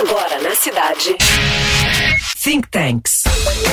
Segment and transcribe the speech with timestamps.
[0.00, 1.14] Agora na cidade.
[2.42, 3.22] Think Tanks.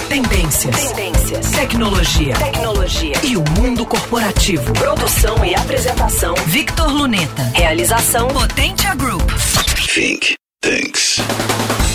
[0.09, 0.91] Tendências.
[0.91, 1.51] Tendências.
[1.51, 2.33] Tecnologia.
[2.35, 3.13] Tecnologia.
[3.23, 4.73] E o mundo corporativo.
[4.73, 6.35] Produção e apresentação.
[6.47, 7.43] Victor Luneta.
[7.53, 9.23] Realização Potentia Group.
[9.93, 11.15] Think Tanks.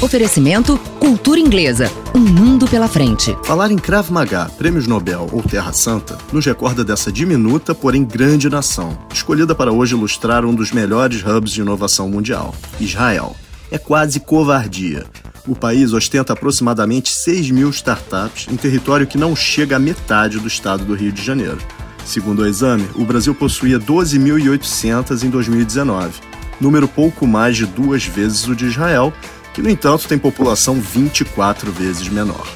[0.01, 1.93] Oferecimento Cultura Inglesa.
[2.15, 3.37] Um mundo pela frente.
[3.45, 8.49] Falar em Krav Maga, Prêmios Nobel ou Terra Santa nos recorda dessa diminuta, porém grande
[8.49, 13.37] nação, escolhida para hoje ilustrar um dos melhores hubs de inovação mundial, Israel.
[13.73, 15.07] É quase covardia.
[15.49, 20.47] O país ostenta aproximadamente 6 mil startups em território que não chega à metade do
[20.47, 21.57] estado do Rio de Janeiro.
[22.05, 26.21] Segundo o exame, o Brasil possuía 12.800 em 2019,
[26.61, 29.11] número pouco mais de duas vezes o de Israel
[29.55, 32.47] que, no entanto, tem população 24 vezes menor.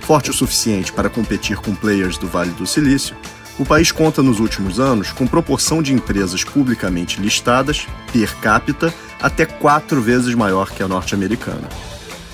[0.00, 3.14] Forte o suficiente para competir com players do Vale do Silício,
[3.58, 9.44] o país conta nos últimos anos com proporção de empresas publicamente listadas, per capita, até
[9.44, 11.68] quatro vezes maior que a norte-americana.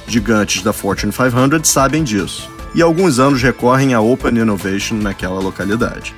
[0.06, 6.14] Gigantes da Fortune 500 sabem disso, e alguns anos recorrem à Open Innovation naquela localidade.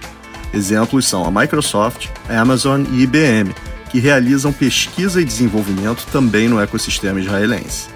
[0.53, 3.55] Exemplos são a Microsoft, a Amazon e IBM,
[3.91, 7.89] que realizam pesquisa e desenvolvimento também no ecossistema israelense.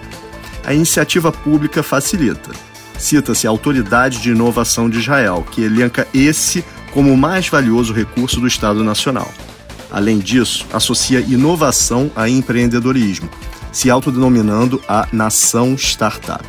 [0.65, 2.51] A iniciativa pública facilita.
[2.99, 8.41] Cita-se a Autoridade de Inovação de Israel, que elenca esse como o mais valioso recurso
[8.41, 9.33] do Estado Nacional.
[9.91, 13.29] Além disso, associa inovação a empreendedorismo,
[13.73, 16.45] se autodenominando a Nação Startup.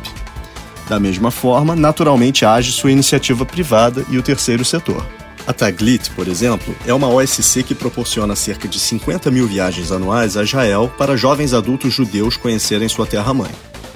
[0.88, 5.04] Da mesma forma, naturalmente age sua iniciativa privada e o terceiro setor.
[5.46, 10.36] A Taglit, por exemplo, é uma OSC que proporciona cerca de 50 mil viagens anuais
[10.36, 13.50] a Israel para jovens adultos judeus conhecerem sua terra-mãe.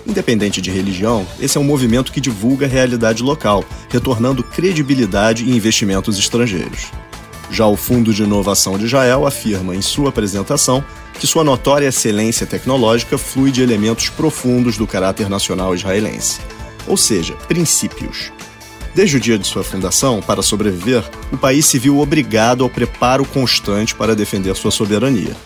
[0.04, 5.56] Independente de religião, esse é um movimento que divulga a realidade local, retornando credibilidade e
[5.56, 6.90] investimentos estrangeiros.
[7.50, 10.84] Já o Fundo de Inovação de Israel afirma em sua apresentação
[11.18, 16.40] que sua notória excelência tecnológica flui de elementos profundos do caráter nacional israelense,
[16.86, 18.32] ou seja, princípios.
[18.94, 23.24] Desde o dia de sua fundação, para sobreviver, o país se viu obrigado ao preparo
[23.26, 25.36] constante para defender sua soberania.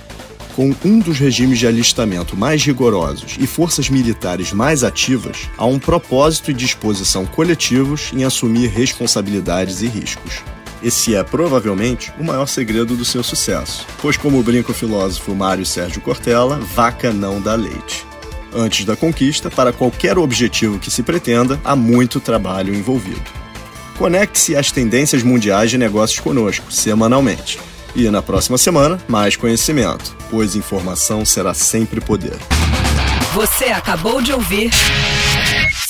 [0.55, 5.78] Com um dos regimes de alistamento mais rigorosos e forças militares mais ativas, há um
[5.78, 10.43] propósito e disposição coletivos em assumir responsabilidades e riscos.
[10.83, 15.67] Esse é provavelmente o maior segredo do seu sucesso, pois, como brinca o filósofo Mário
[15.67, 18.07] Sérgio Cortella, vaca não dá leite.
[18.53, 23.23] Antes da conquista, para qualquer objetivo que se pretenda, há muito trabalho envolvido.
[23.99, 27.61] Conecte-se às tendências mundiais de negócios conosco, semanalmente.
[27.95, 32.39] E na próxima semana, mais conhecimento, pois informação será sempre poder.
[33.35, 34.71] Você acabou de ouvir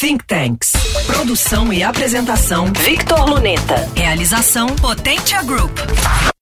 [0.01, 0.73] Think Tanks.
[1.07, 3.87] Produção e apresentação Victor Luneta.
[3.95, 5.79] Realização Potentia Group.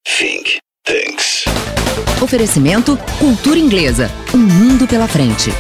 [0.07, 1.45] Think Tanks.
[2.23, 4.09] Oferecimento Cultura Inglesa.
[4.33, 5.51] Um mundo pela frente.